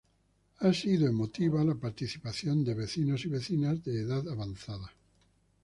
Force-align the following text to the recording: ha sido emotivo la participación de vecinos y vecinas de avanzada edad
ha 0.61 0.73
sido 0.73 1.05
emotivo 1.07 1.63
la 1.63 1.75
participación 1.75 2.63
de 2.65 2.73
vecinos 2.73 3.23
y 3.25 3.29
vecinas 3.29 3.83
de 3.83 4.11
avanzada 4.31 4.79
edad 4.87 4.91